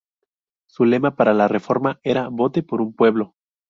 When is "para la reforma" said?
1.15-1.99